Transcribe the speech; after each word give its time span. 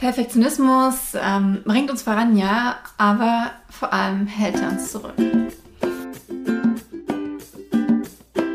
Perfektionismus 0.00 1.12
ähm, 1.14 1.58
bringt 1.66 1.90
uns 1.90 2.00
voran, 2.00 2.34
ja, 2.34 2.76
aber 2.96 3.50
vor 3.68 3.92
allem 3.92 4.26
hält 4.26 4.56
er 4.56 4.70
uns 4.70 4.90
zurück. 4.92 5.12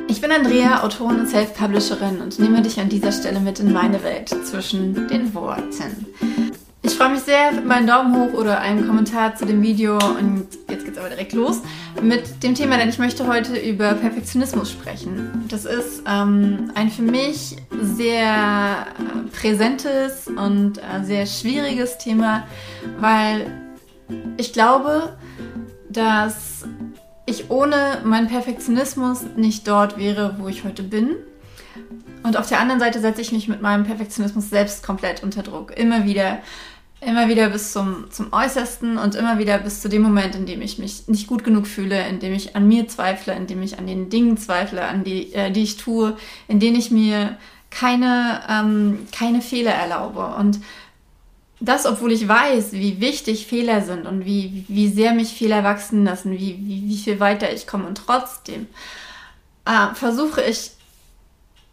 Ich 0.07 0.19
bin 0.19 0.31
Andrea, 0.31 0.83
Autorin 0.83 1.19
und 1.19 1.29
Self-Publisherin 1.29 2.19
und 2.19 2.39
nehme 2.39 2.63
dich 2.63 2.79
an 2.79 2.89
dieser 2.89 3.11
Stelle 3.11 3.39
mit 3.39 3.59
in 3.59 3.71
meine 3.71 4.01
Welt 4.01 4.29
zwischen 4.29 5.07
den 5.07 5.35
Worten. 5.35 6.07
Ich 6.81 6.95
freue 6.95 7.09
mich 7.09 7.21
sehr 7.21 7.51
über 7.63 7.75
einen 7.75 7.87
Daumen 7.87 8.15
hoch 8.15 8.33
oder 8.33 8.59
einen 8.61 8.87
Kommentar 8.87 9.35
zu 9.35 9.45
dem 9.45 9.61
Video 9.61 9.97
und 9.97 10.47
jetzt 10.69 10.85
geht's 10.85 10.97
aber 10.97 11.09
direkt 11.09 11.33
los 11.33 11.61
mit 12.01 12.41
dem 12.41 12.55
Thema, 12.55 12.77
denn 12.77 12.89
ich 12.89 12.97
möchte 12.97 13.27
heute 13.27 13.55
über 13.57 13.93
Perfektionismus 13.93 14.71
sprechen. 14.71 15.45
Das 15.47 15.65
ist 15.65 16.03
ähm, 16.07 16.71
ein 16.73 16.89
für 16.89 17.01
mich 17.03 17.57
sehr 17.85 18.87
präsentes 19.31 20.27
und 20.27 20.77
äh, 20.77 21.03
sehr 21.03 21.25
schwieriges 21.25 21.97
Thema, 21.97 22.47
weil 22.99 23.47
ich 24.37 24.53
glaube, 24.53 25.17
dass 25.89 26.67
ich 27.25 27.49
ohne 27.49 28.01
meinen 28.03 28.27
Perfektionismus 28.27 29.23
nicht 29.35 29.67
dort 29.67 29.97
wäre, 29.97 30.35
wo 30.39 30.47
ich 30.47 30.63
heute 30.63 30.83
bin. 30.83 31.15
Und 32.23 32.37
auf 32.37 32.47
der 32.49 32.59
anderen 32.59 32.79
Seite 32.79 32.99
setze 32.99 33.21
ich 33.21 33.31
mich 33.31 33.47
mit 33.47 33.61
meinem 33.61 33.85
Perfektionismus 33.85 34.49
selbst 34.49 34.83
komplett 34.83 35.23
unter 35.23 35.43
Druck. 35.43 35.77
Immer 35.77 36.05
wieder 36.05 36.39
Immer 37.01 37.27
wieder 37.27 37.49
bis 37.49 37.71
zum, 37.71 38.09
zum 38.09 38.31
Äußersten 38.31 38.97
und 38.97 39.13
immer 39.13 39.37
wieder 39.37 39.59
bis 39.59 39.81
zu 39.81 39.89
dem 39.89 40.01
Moment, 40.01 40.33
in 40.33 40.47
dem 40.47 40.61
ich 40.61 40.79
mich 40.79 41.07
nicht 41.07 41.27
gut 41.27 41.43
genug 41.43 41.67
fühle, 41.67 42.07
in 42.07 42.19
dem 42.19 42.33
ich 42.33 42.55
an 42.55 42.67
mir 42.67 42.87
zweifle, 42.87 43.33
in 43.35 43.45
dem 43.45 43.61
ich 43.61 43.77
an 43.77 43.85
den 43.85 44.09
Dingen 44.09 44.37
zweifle, 44.37 44.85
an 44.85 45.03
die, 45.03 45.33
äh, 45.33 45.51
die 45.51 45.61
ich 45.61 45.77
tue, 45.77 46.17
in 46.47 46.59
denen 46.59 46.77
ich 46.77 46.89
mir 46.89 47.37
keine, 47.77 48.41
ähm, 48.47 49.07
keine 49.11 49.41
Fehler 49.41 49.73
erlaube. 49.73 50.25
Und 50.37 50.61
das, 51.59 51.85
obwohl 51.85 52.11
ich 52.11 52.27
weiß, 52.27 52.73
wie 52.73 53.01
wichtig 53.01 53.47
Fehler 53.47 53.81
sind 53.81 54.05
und 54.05 54.25
wie, 54.25 54.65
wie 54.67 54.87
sehr 54.87 55.13
mich 55.13 55.33
Fehler 55.33 55.63
wachsen 55.63 56.05
lassen, 56.05 56.31
wie, 56.31 56.57
wie, 56.59 56.87
wie 56.87 56.97
viel 56.97 57.19
weiter 57.19 57.51
ich 57.51 57.67
komme. 57.67 57.87
Und 57.87 57.97
trotzdem 58.05 58.67
äh, 59.65 59.93
versuche 59.93 60.41
ich 60.41 60.71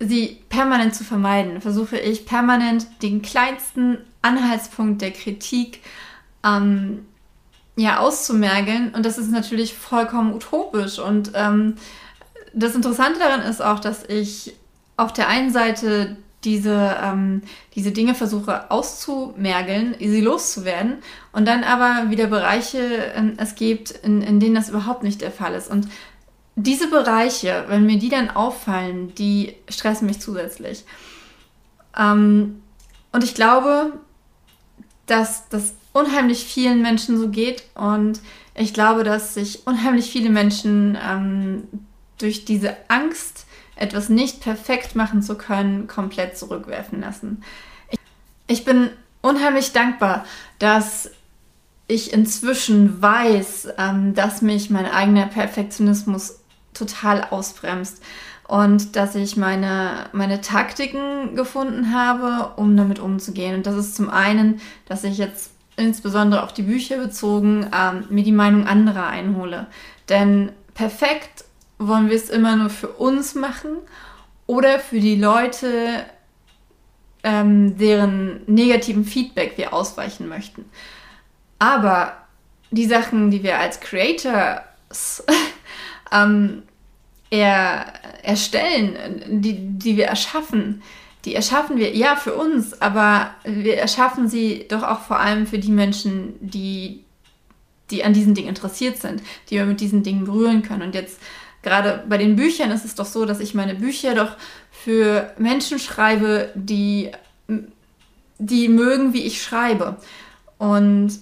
sie 0.00 0.40
permanent 0.48 0.94
zu 0.94 1.04
vermeiden, 1.04 1.60
versuche 1.60 1.98
ich 1.98 2.26
permanent 2.26 2.86
den 3.02 3.22
kleinsten 3.22 3.98
Anhaltspunkt 4.22 5.02
der 5.02 5.12
Kritik 5.12 5.80
ähm, 6.44 7.06
ja, 7.76 7.98
auszumergeln. 7.98 8.92
Und 8.94 9.06
das 9.06 9.18
ist 9.18 9.30
natürlich 9.30 9.74
vollkommen 9.74 10.34
utopisch. 10.34 10.98
Und 10.98 11.30
ähm, 11.34 11.76
das 12.52 12.74
Interessante 12.74 13.20
daran 13.20 13.42
ist 13.42 13.62
auch, 13.62 13.78
dass 13.78 14.04
ich 14.04 14.54
auf 15.02 15.12
der 15.12 15.28
einen 15.28 15.50
Seite 15.50 16.16
diese, 16.44 16.96
ähm, 17.02 17.42
diese 17.74 17.92
Dinge 17.92 18.14
versuche 18.14 18.70
auszumergeln, 18.70 19.94
sie 19.98 20.20
loszuwerden 20.20 20.98
und 21.32 21.46
dann 21.46 21.62
aber 21.62 22.10
wieder 22.10 22.26
Bereiche 22.26 23.12
ähm, 23.14 23.34
es 23.36 23.54
gibt, 23.54 23.90
in, 23.90 24.22
in 24.22 24.40
denen 24.40 24.54
das 24.54 24.68
überhaupt 24.68 25.02
nicht 25.02 25.20
der 25.20 25.30
Fall 25.30 25.54
ist. 25.54 25.70
Und 25.70 25.88
diese 26.56 26.88
Bereiche, 26.88 27.64
wenn 27.68 27.86
mir 27.86 27.98
die 27.98 28.08
dann 28.08 28.30
auffallen, 28.30 29.14
die 29.14 29.54
stressen 29.68 30.06
mich 30.06 30.20
zusätzlich. 30.20 30.84
Ähm, 31.96 32.62
und 33.12 33.24
ich 33.24 33.34
glaube, 33.34 33.92
dass 35.06 35.48
das 35.48 35.74
unheimlich 35.92 36.44
vielen 36.44 36.82
Menschen 36.82 37.18
so 37.18 37.28
geht 37.28 37.64
und 37.74 38.20
ich 38.54 38.74
glaube, 38.74 39.04
dass 39.04 39.34
sich 39.34 39.66
unheimlich 39.66 40.10
viele 40.10 40.30
Menschen 40.30 40.98
ähm, 41.02 41.64
durch 42.18 42.44
diese 42.44 42.76
Angst, 42.88 43.46
etwas 43.82 44.08
nicht 44.08 44.40
perfekt 44.40 44.94
machen 44.94 45.22
zu 45.22 45.36
können, 45.36 45.88
komplett 45.88 46.38
zurückwerfen 46.38 47.00
lassen. 47.00 47.42
Ich, 48.46 48.64
bin 48.64 48.90
unheimlich 49.22 49.72
dankbar, 49.72 50.24
dass 50.60 51.10
ich 51.88 52.12
inzwischen 52.12 53.02
weiß, 53.02 53.68
ähm, 53.78 54.14
dass 54.14 54.40
mich 54.40 54.70
mein 54.70 54.86
eigener 54.86 55.26
Perfektionismus 55.26 56.38
total 56.74 57.24
ausbremst 57.30 58.02
und 58.46 58.94
dass 58.94 59.16
ich 59.16 59.36
meine, 59.36 60.06
meine 60.12 60.40
Taktiken 60.40 61.34
gefunden 61.34 61.92
habe, 61.92 62.52
um 62.54 62.76
damit 62.76 63.00
umzugehen. 63.00 63.56
Und 63.56 63.66
das 63.66 63.74
ist 63.74 63.96
zum 63.96 64.10
einen, 64.10 64.60
dass 64.86 65.02
ich 65.02 65.18
jetzt 65.18 65.50
insbesondere 65.76 66.44
auf 66.44 66.52
die 66.52 66.62
Bücher 66.62 66.98
bezogen 66.98 67.68
ähm, 67.76 68.04
mir 68.10 68.22
die 68.22 68.32
Meinung 68.32 68.66
anderer 68.66 69.08
einhole. 69.08 69.66
Denn 70.08 70.52
perfekt 70.74 71.44
wollen 71.88 72.08
wir 72.08 72.16
es 72.16 72.30
immer 72.30 72.56
nur 72.56 72.70
für 72.70 72.88
uns 72.88 73.34
machen 73.34 73.78
oder 74.46 74.78
für 74.78 75.00
die 75.00 75.16
Leute, 75.16 76.04
ähm, 77.22 77.76
deren 77.78 78.42
negativen 78.46 79.04
Feedback 79.04 79.56
wir 79.56 79.72
ausweichen 79.72 80.28
möchten. 80.28 80.64
Aber 81.58 82.16
die 82.70 82.86
Sachen, 82.86 83.30
die 83.30 83.42
wir 83.42 83.58
als 83.58 83.80
Creators 83.80 85.24
ähm, 86.12 86.62
er, 87.30 87.92
erstellen, 88.22 89.22
die, 89.40 89.56
die 89.78 89.96
wir 89.96 90.06
erschaffen, 90.06 90.82
die 91.24 91.34
erschaffen 91.34 91.76
wir 91.76 91.94
ja 91.94 92.16
für 92.16 92.34
uns, 92.34 92.80
aber 92.80 93.30
wir 93.44 93.78
erschaffen 93.78 94.28
sie 94.28 94.66
doch 94.68 94.82
auch 94.82 95.00
vor 95.00 95.20
allem 95.20 95.46
für 95.46 95.58
die 95.58 95.70
Menschen, 95.70 96.34
die, 96.40 97.04
die 97.90 98.02
an 98.04 98.12
diesen 98.12 98.34
Dingen 98.34 98.48
interessiert 98.48 98.98
sind, 98.98 99.22
die 99.48 99.54
wir 99.54 99.64
mit 99.64 99.80
diesen 99.80 100.02
Dingen 100.02 100.24
berühren 100.24 100.62
können. 100.62 100.82
Und 100.82 100.94
jetzt 100.94 101.20
gerade 101.62 102.04
bei 102.08 102.18
den 102.18 102.36
Büchern 102.36 102.70
ist 102.70 102.84
es 102.84 102.94
doch 102.94 103.06
so, 103.06 103.24
dass 103.24 103.40
ich 103.40 103.54
meine 103.54 103.74
Bücher 103.74 104.14
doch 104.14 104.36
für 104.70 105.32
Menschen 105.38 105.78
schreibe, 105.78 106.50
die, 106.54 107.10
die 108.38 108.68
mögen, 108.68 109.12
wie 109.12 109.22
ich 109.22 109.42
schreibe. 109.42 109.96
Und 110.58 111.18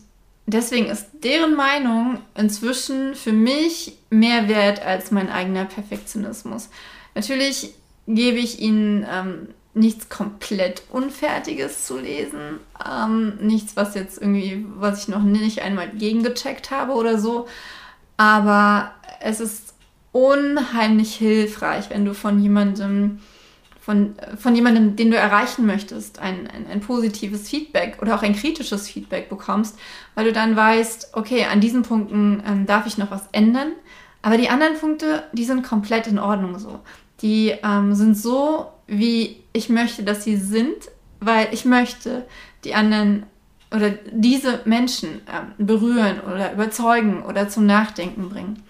deswegen 0.47 0.87
ist 0.87 1.07
deren 1.23 1.55
Meinung 1.55 2.19
inzwischen 2.37 3.15
für 3.15 3.33
mich 3.33 3.99
mehr 4.11 4.49
wert 4.49 4.85
als 4.85 5.11
mein 5.11 5.31
eigener 5.31 5.67
Perfektionismus. 5.67 6.71
Natürlich 7.15 7.75
gebe 8.07 8.39
ich 8.39 8.61
ihnen 8.61 9.07
ähm, 9.09 9.49
nichts 9.75 10.09
komplett 10.09 10.83
Unfertiges 10.91 11.87
zu 11.87 11.99
lesen, 11.99 12.59
ähm, 12.85 13.37
nichts, 13.41 13.77
was 13.77 13.95
jetzt 13.95 14.21
irgendwie, 14.21 14.67
was 14.77 15.03
ich 15.03 15.09
noch 15.09 15.23
nicht 15.23 15.63
einmal 15.63 15.91
gegengecheckt 15.91 16.71
habe 16.71 16.93
oder 16.93 17.19
so, 17.19 17.47
aber 18.17 18.93
es 19.21 19.41
ist 19.41 19.75
unheimlich 20.13 21.15
hilfreich, 21.15 21.91
wenn 21.91 22.05
du 22.05 22.15
von 22.15 22.41
jemandem 22.41 23.21
von, 23.81 24.15
von 24.37 24.55
jemandem, 24.55 24.95
den 24.95 25.11
du 25.11 25.17
erreichen 25.17 25.65
möchtest, 25.65 26.19
ein, 26.19 26.47
ein, 26.49 26.67
ein, 26.67 26.81
positives 26.81 27.49
Feedback 27.49 27.99
oder 28.03 28.15
auch 28.15 28.23
ein 28.23 28.37
kritisches 28.37 28.89
Feedback 28.89 29.31
bekommst, 29.31 29.79
weil 30.15 30.27
du 30.27 30.33
dann 30.33 30.55
weißt, 30.55 31.13
okay, 31.15 31.47
an 31.47 31.61
diesen 31.61 31.83
Punkten 31.83 32.43
ähm, 32.47 32.67
darf 32.67 32.87
ich 32.87 32.99
noch 32.99 33.11
was 33.11 33.27
ändern, 33.33 33.73
aber 34.23 34.37
die 34.37 34.51
anderen 34.51 34.75
Punkte, 34.79 35.25
die 35.33 35.45
sind 35.45 35.63
komplett 35.63 36.07
in 36.07 36.19
Ordnung 36.19 36.59
so. 36.59 36.81
Die 37.23 37.55
ähm, 37.65 37.95
sind 37.95 38.17
so, 38.17 38.67
wie 38.87 39.43
ich 39.53 39.71
möchte, 39.71 40.03
dass 40.03 40.25
sie 40.25 40.37
sind, 40.37 40.91
weil 41.21 41.49
ich 41.53 41.65
möchte 41.65 42.27
die 42.65 42.75
anderen 42.75 43.25
oder 43.75 43.91
diese 44.11 44.61
Menschen 44.65 45.23
ähm, 45.33 45.67
berühren 45.67 46.21
oder 46.21 46.53
überzeugen 46.53 47.23
oder 47.23 47.49
zum 47.49 47.67
Nachdenken 47.67 48.29
bringen. 48.29 48.63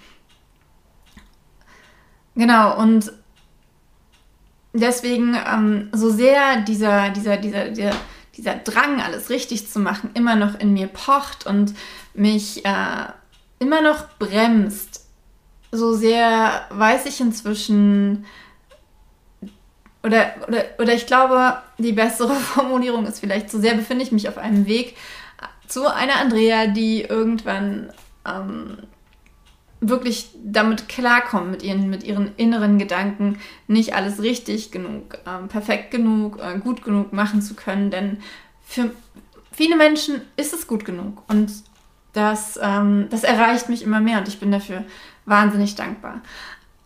Genau, 2.41 2.75
und 2.79 3.13
deswegen, 4.73 5.37
ähm, 5.47 5.91
so 5.93 6.09
sehr 6.09 6.63
dieser, 6.63 7.11
dieser, 7.11 7.37
dieser, 7.37 7.69
dieser, 7.69 7.93
dieser 8.35 8.55
Drang, 8.55 9.03
alles 9.03 9.29
richtig 9.29 9.69
zu 9.69 9.79
machen, 9.79 10.09
immer 10.15 10.37
noch 10.37 10.59
in 10.59 10.73
mir 10.73 10.87
pocht 10.87 11.45
und 11.45 11.75
mich 12.15 12.65
äh, 12.65 13.05
immer 13.59 13.83
noch 13.83 14.09
bremst, 14.19 15.07
so 15.71 15.93
sehr 15.93 16.65
weiß 16.71 17.05
ich 17.05 17.21
inzwischen, 17.21 18.25
oder, 20.03 20.33
oder, 20.49 20.65
oder 20.79 20.95
ich 20.95 21.05
glaube, 21.05 21.59
die 21.77 21.93
bessere 21.93 22.35
Formulierung 22.55 23.05
ist 23.05 23.21
vielleicht, 23.21 23.51
so 23.51 23.61
sehr 23.61 23.75
befinde 23.75 24.03
ich 24.03 24.13
mich 24.13 24.31
auf 24.31 24.39
einem 24.39 24.65
Weg 24.65 24.97
zu 25.69 25.93
einer 25.93 26.17
Andrea, 26.17 26.69
die 26.69 27.03
irgendwann 27.03 27.93
ähm, 28.27 28.79
wirklich 29.81 30.29
damit 30.45 30.89
klarkommen, 30.89 31.51
mit 31.51 31.63
ihren, 31.63 31.89
mit 31.89 32.05
ihren 32.05 32.35
inneren 32.37 32.79
Gedanken, 32.79 33.39
nicht 33.67 33.95
alles 33.95 34.23
richtig 34.23 34.71
genug, 34.71 35.19
ähm, 35.27 35.49
perfekt 35.49 35.91
genug, 35.91 36.39
äh, 36.39 36.59
gut 36.59 36.85
genug 36.85 37.13
machen 37.13 37.41
zu 37.41 37.55
können. 37.55 37.91
Denn 37.91 38.19
für 38.63 38.91
viele 39.53 39.77
Menschen 39.77 40.21
ist 40.37 40.53
es 40.53 40.67
gut 40.67 40.85
genug. 40.85 41.23
Und 41.29 41.51
das, 42.13 42.59
ähm, 42.63 43.07
das 43.11 43.25
erreicht 43.25 43.69
mich 43.69 43.83
immer 43.83 44.01
mehr 44.01 44.19
und 44.19 44.29
ich 44.29 44.41
bin 44.41 44.51
dafür 44.51 44.85
wahnsinnig 45.25 45.77
dankbar. 45.77 46.21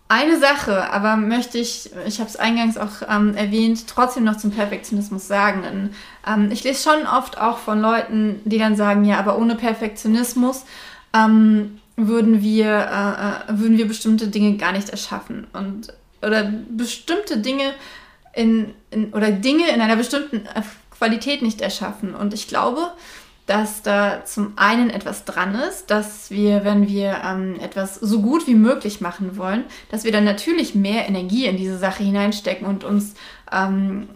Eine 0.06 0.38
Sache 0.38 0.92
aber 0.92 1.16
möchte 1.16 1.58
ich, 1.58 1.90
ich 2.06 2.20
habe 2.20 2.28
es 2.28 2.36
eingangs 2.36 2.76
auch 2.76 3.02
ähm, 3.08 3.34
erwähnt, 3.34 3.86
trotzdem 3.88 4.24
noch 4.24 4.36
zum 4.36 4.50
Perfektionismus 4.50 5.26
sagen. 5.26 5.62
Denn, 5.62 5.90
ähm, 6.26 6.50
ich 6.52 6.62
lese 6.62 6.88
schon 6.88 7.06
oft 7.06 7.38
auch 7.38 7.58
von 7.58 7.80
Leuten, 7.80 8.40
die 8.44 8.58
dann 8.58 8.76
sagen, 8.76 9.04
ja, 9.04 9.18
aber 9.18 9.38
ohne 9.38 9.56
Perfektionismus 9.56 10.66
ähm, 11.14 11.80
würden 11.96 12.42
wir, 12.42 12.66
äh, 12.66 13.52
äh, 13.52 13.58
würden 13.58 13.78
wir 13.78 13.86
bestimmte 13.86 14.28
Dinge 14.28 14.56
gar 14.56 14.72
nicht 14.72 14.90
erschaffen. 14.90 15.46
Und, 15.52 15.92
oder 16.22 16.52
bestimmte 16.70 17.38
Dinge 17.38 17.72
in, 18.34 18.74
in, 18.90 19.12
oder 19.12 19.30
Dinge 19.30 19.68
in 19.70 19.80
einer 19.80 19.96
bestimmten 19.96 20.42
Qualität 20.90 21.42
nicht 21.42 21.60
erschaffen. 21.60 22.14
Und 22.14 22.34
ich 22.34 22.48
glaube, 22.48 22.92
dass 23.46 23.82
da 23.82 24.24
zum 24.24 24.54
einen 24.56 24.88
etwas 24.88 25.24
dran 25.24 25.54
ist, 25.54 25.90
dass 25.90 26.30
wir, 26.30 26.64
wenn 26.64 26.88
wir 26.88 27.20
ähm, 27.24 27.60
etwas 27.60 27.96
so 27.96 28.22
gut 28.22 28.46
wie 28.46 28.54
möglich 28.54 29.00
machen 29.02 29.36
wollen, 29.36 29.64
dass 29.90 30.04
wir 30.04 30.12
dann 30.12 30.24
natürlich 30.24 30.74
mehr 30.74 31.06
Energie 31.06 31.44
in 31.44 31.58
diese 31.58 31.76
Sache 31.76 32.02
hineinstecken 32.02 32.66
und 32.66 32.84
uns 32.84 33.14
ähm, 33.52 34.08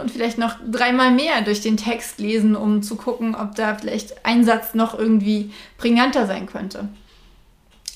und 0.00 0.10
vielleicht 0.10 0.38
noch 0.38 0.54
dreimal 0.70 1.10
mehr 1.10 1.42
durch 1.42 1.60
den 1.60 1.76
Text 1.76 2.18
lesen, 2.18 2.56
um 2.56 2.82
zu 2.82 2.96
gucken, 2.96 3.34
ob 3.34 3.54
da 3.56 3.74
vielleicht 3.74 4.24
ein 4.24 4.42
Satz 4.42 4.72
noch 4.72 4.98
irgendwie 4.98 5.52
prägnanter 5.76 6.26
sein 6.26 6.46
könnte. 6.46 6.88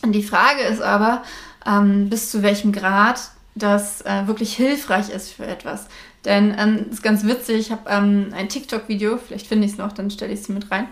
Und 0.05 0.13
die 0.13 0.23
Frage 0.23 0.61
ist 0.63 0.83
aber, 0.83 1.23
ähm, 1.67 2.11
bis 2.11 2.31
zu 2.31 2.43
welchem 2.43 2.73
Grad 2.73 3.21
das 3.55 4.03
äh, 4.03 4.27
wirklich 4.27 4.55
hilfreich 4.55 5.09
ist 5.09 5.33
für 5.33 5.47
etwas. 5.47 5.87
Denn 6.27 6.55
ähm, 6.59 6.87
ist 6.91 7.03
ganz 7.03 7.25
witzig, 7.25 7.59
ich 7.59 7.71
habe 7.71 7.89
ähm, 7.89 8.29
ein 8.37 8.49
TikTok-Video, 8.49 9.17
vielleicht 9.17 9.47
finde 9.47 9.65
ich 9.65 9.73
es 9.73 9.79
noch, 9.79 9.93
dann 9.93 10.11
stelle 10.11 10.33
ich 10.33 10.41
es 10.41 10.49
mit 10.49 10.71
rein, 10.71 10.89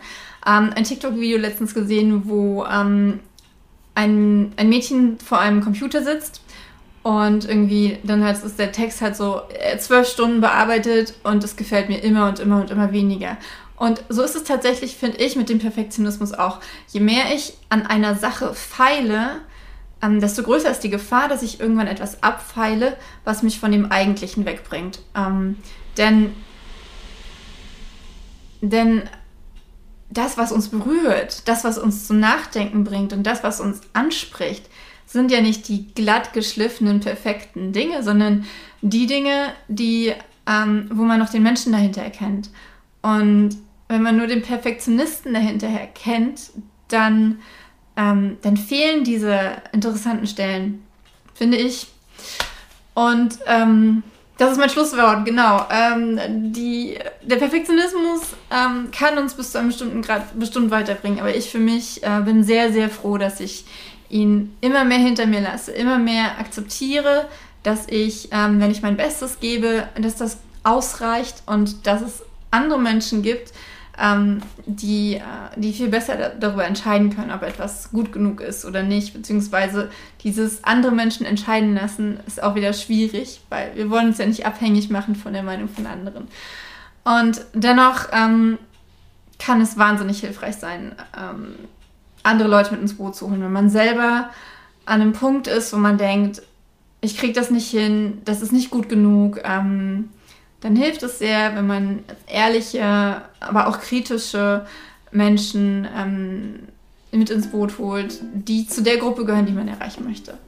ähm, 0.46 0.70
ein 0.74 0.84
TikTok-Video 0.84 1.38
letztens 1.38 1.74
gesehen, 1.74 2.22
wo 2.24 2.64
ähm, 2.64 3.20
ein, 3.94 4.52
ein 4.56 4.68
Mädchen 4.68 5.18
vor 5.18 5.40
einem 5.40 5.62
Computer 5.62 6.02
sitzt 6.02 6.40
und 7.02 7.46
irgendwie 7.46 7.98
dann 8.04 8.24
halt 8.24 8.42
ist 8.42 8.58
der 8.58 8.72
Text 8.72 9.02
halt 9.02 9.16
so 9.16 9.42
äh, 9.58 9.76
zwölf 9.78 10.08
Stunden 10.08 10.40
bearbeitet 10.40 11.14
und 11.24 11.44
es 11.44 11.56
gefällt 11.56 11.88
mir 11.88 11.98
immer 11.98 12.28
und 12.28 12.38
immer 12.38 12.60
und 12.60 12.70
immer 12.70 12.92
weniger. 12.92 13.36
Und 13.82 14.04
so 14.08 14.22
ist 14.22 14.36
es 14.36 14.44
tatsächlich, 14.44 14.94
finde 14.94 15.16
ich, 15.16 15.34
mit 15.34 15.48
dem 15.48 15.58
Perfektionismus 15.58 16.34
auch. 16.34 16.60
Je 16.92 17.00
mehr 17.00 17.34
ich 17.34 17.54
an 17.68 17.84
einer 17.84 18.14
Sache 18.14 18.54
feile, 18.54 19.40
ähm, 20.00 20.20
desto 20.20 20.44
größer 20.44 20.70
ist 20.70 20.84
die 20.84 20.88
Gefahr, 20.88 21.26
dass 21.26 21.42
ich 21.42 21.58
irgendwann 21.58 21.88
etwas 21.88 22.22
abfeile, 22.22 22.96
was 23.24 23.42
mich 23.42 23.58
von 23.58 23.72
dem 23.72 23.90
Eigentlichen 23.90 24.44
wegbringt. 24.44 25.00
Ähm, 25.16 25.56
denn, 25.96 26.32
denn 28.60 29.02
das, 30.10 30.38
was 30.38 30.52
uns 30.52 30.68
berührt, 30.68 31.48
das, 31.48 31.64
was 31.64 31.76
uns 31.76 32.06
zum 32.06 32.20
Nachdenken 32.20 32.84
bringt 32.84 33.12
und 33.12 33.24
das, 33.24 33.42
was 33.42 33.60
uns 33.60 33.80
anspricht, 33.94 34.64
sind 35.06 35.32
ja 35.32 35.40
nicht 35.40 35.66
die 35.66 35.92
glatt 35.92 36.32
geschliffenen, 36.34 37.00
perfekten 37.00 37.72
Dinge, 37.72 38.04
sondern 38.04 38.44
die 38.80 39.08
Dinge, 39.08 39.52
die, 39.66 40.12
ähm, 40.46 40.88
wo 40.92 41.02
man 41.02 41.18
noch 41.18 41.30
den 41.30 41.42
Menschen 41.42 41.72
dahinter 41.72 42.02
erkennt. 42.02 42.48
Und 43.02 43.56
wenn 43.92 44.02
man 44.02 44.16
nur 44.16 44.26
den 44.26 44.42
Perfektionisten 44.42 45.34
dahinter 45.34 45.68
erkennt, 45.68 46.50
dann 46.88 47.38
ähm, 47.96 48.38
dann 48.42 48.56
fehlen 48.56 49.04
diese 49.04 49.56
interessanten 49.72 50.26
Stellen, 50.26 50.82
finde 51.34 51.58
ich. 51.58 51.88
Und 52.94 53.38
ähm, 53.46 54.02
das 54.38 54.52
ist 54.52 54.58
mein 54.58 54.70
Schlusswort, 54.70 55.24
genau. 55.24 55.66
Ähm, 55.70 56.18
die, 56.52 56.98
der 57.22 57.36
Perfektionismus 57.36 58.20
ähm, 58.50 58.90
kann 58.90 59.18
uns 59.18 59.34
bis 59.34 59.52
zu 59.52 59.58
einem 59.58 59.68
bestimmten 59.68 60.02
Grad 60.02 60.38
bestimmt 60.38 60.70
weiterbringen, 60.70 61.20
aber 61.20 61.34
ich 61.34 61.50
für 61.50 61.58
mich 61.58 62.02
äh, 62.02 62.20
bin 62.24 62.44
sehr, 62.44 62.72
sehr 62.72 62.88
froh, 62.88 63.18
dass 63.18 63.40
ich 63.40 63.64
ihn 64.08 64.56
immer 64.60 64.84
mehr 64.84 64.98
hinter 64.98 65.26
mir 65.26 65.40
lasse, 65.40 65.72
immer 65.72 65.98
mehr 65.98 66.38
akzeptiere, 66.38 67.28
dass 67.62 67.86
ich, 67.88 68.28
ähm, 68.32 68.60
wenn 68.60 68.70
ich 68.70 68.82
mein 68.82 68.96
Bestes 68.96 69.38
gebe, 69.40 69.88
dass 70.00 70.16
das 70.16 70.38
ausreicht 70.64 71.42
und 71.46 71.86
dass 71.86 72.02
es 72.02 72.22
andere 72.50 72.78
Menschen 72.78 73.22
gibt, 73.22 73.52
ähm, 74.02 74.42
die, 74.66 75.14
äh, 75.14 75.20
die 75.56 75.72
viel 75.72 75.88
besser 75.88 76.30
darüber 76.30 76.66
entscheiden 76.66 77.14
können, 77.14 77.30
ob 77.30 77.42
etwas 77.42 77.92
gut 77.92 78.12
genug 78.12 78.40
ist 78.40 78.64
oder 78.64 78.82
nicht, 78.82 79.14
beziehungsweise 79.14 79.90
dieses 80.24 80.64
andere 80.64 80.90
Menschen 80.90 81.24
entscheiden 81.24 81.76
lassen, 81.76 82.18
ist 82.26 82.42
auch 82.42 82.56
wieder 82.56 82.72
schwierig, 82.72 83.40
weil 83.48 83.76
wir 83.76 83.88
wollen 83.90 84.08
uns 84.08 84.18
ja 84.18 84.26
nicht 84.26 84.44
abhängig 84.44 84.90
machen 84.90 85.14
von 85.14 85.32
der 85.32 85.44
Meinung 85.44 85.68
von 85.68 85.86
anderen. 85.86 86.26
Und 87.04 87.44
dennoch 87.54 88.08
ähm, 88.12 88.58
kann 89.38 89.60
es 89.60 89.78
wahnsinnig 89.78 90.20
hilfreich 90.20 90.56
sein, 90.56 90.96
ähm, 91.16 91.54
andere 92.24 92.48
Leute 92.48 92.72
mit 92.72 92.80
ins 92.80 92.96
Boot 92.96 93.14
zu 93.14 93.30
holen, 93.30 93.42
wenn 93.42 93.52
man 93.52 93.70
selber 93.70 94.30
an 94.84 95.00
einem 95.00 95.12
Punkt 95.12 95.46
ist, 95.46 95.72
wo 95.72 95.76
man 95.76 95.96
denkt, 95.96 96.42
ich 97.00 97.16
kriege 97.16 97.32
das 97.32 97.50
nicht 97.50 97.70
hin, 97.70 98.20
das 98.24 98.42
ist 98.42 98.52
nicht 98.52 98.70
gut 98.70 98.88
genug. 98.88 99.40
Ähm, 99.44 100.10
dann 100.62 100.76
hilft 100.76 101.02
es 101.02 101.18
sehr, 101.18 101.54
wenn 101.56 101.66
man 101.66 101.98
ehrliche, 102.26 103.22
aber 103.40 103.66
auch 103.66 103.80
kritische 103.80 104.64
Menschen 105.10 105.86
ähm, 105.96 106.60
mit 107.10 107.30
ins 107.30 107.48
Boot 107.48 107.78
holt, 107.78 108.20
die 108.32 108.66
zu 108.66 108.82
der 108.82 108.96
Gruppe 108.96 109.24
gehören, 109.24 109.44
die 109.44 109.52
man 109.52 109.68
erreichen 109.68 110.04
möchte. 110.04 110.38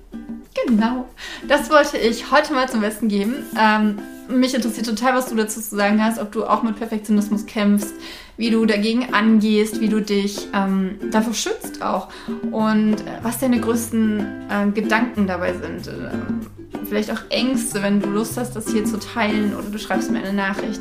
Genau, 0.67 1.07
das 1.49 1.69
wollte 1.69 1.99
ich 1.99 2.31
heute 2.31 2.55
mal 2.55 2.69
zum 2.69 2.81
Besten 2.81 3.09
geben. 3.09 3.35
Ähm, 3.61 3.99
mich 4.29 4.55
interessiert 4.55 4.87
total, 4.87 5.15
was 5.15 5.27
du 5.27 5.35
dazu 5.35 5.61
zu 5.61 5.77
sagen 5.77 6.03
hast, 6.03 6.19
ob 6.19 6.33
du 6.33 6.45
auch 6.45 6.63
mit 6.63 6.77
Perfektionismus 6.77 7.45
kämpfst, 7.45 7.93
wie 8.37 8.51
du 8.51 8.65
dagegen 8.65 9.13
angehst, 9.13 9.81
wie 9.81 9.89
du 9.89 10.01
dich 10.01 10.49
ähm, 10.55 10.99
davor 11.11 11.35
schützt 11.35 11.83
auch 11.83 12.09
und 12.51 13.01
äh, 13.01 13.19
was 13.23 13.39
deine 13.39 13.61
größten 13.61 14.21
äh, 14.49 14.71
Gedanken 14.73 15.27
dabei 15.27 15.53
sind. 15.53 15.89
Ähm, 15.89 16.47
vielleicht 16.87 17.11
auch 17.11 17.21
Ängste, 17.31 17.83
wenn 17.83 18.01
du 18.01 18.09
Lust 18.09 18.37
hast, 18.37 18.55
das 18.55 18.71
hier 18.71 18.85
zu 18.85 18.99
teilen 18.99 19.55
oder 19.55 19.69
du 19.69 19.79
schreibst 19.79 20.11
mir 20.11 20.19
eine 20.19 20.33
Nachricht. 20.33 20.81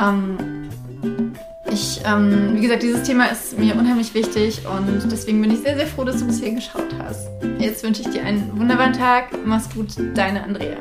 Ähm, 0.00 0.68
ich, 1.70 2.00
ähm, 2.04 2.54
wie 2.54 2.62
gesagt, 2.62 2.82
dieses 2.82 3.02
Thema 3.02 3.26
ist 3.26 3.58
mir 3.58 3.74
unheimlich 3.76 4.14
wichtig 4.14 4.62
und 4.66 5.10
deswegen 5.10 5.40
bin 5.40 5.50
ich 5.50 5.60
sehr, 5.60 5.76
sehr 5.76 5.86
froh, 5.86 6.04
dass 6.04 6.18
du 6.18 6.26
bis 6.26 6.40
hier 6.40 6.52
geschaut 6.52 6.94
hast. 6.98 7.28
Jetzt 7.58 7.82
wünsche 7.82 8.02
ich 8.02 8.08
dir 8.08 8.22
einen 8.22 8.58
wunderbaren 8.58 8.92
Tag. 8.92 9.30
Mach's 9.44 9.68
gut, 9.74 9.88
deine 10.14 10.42
Andrea. 10.42 10.78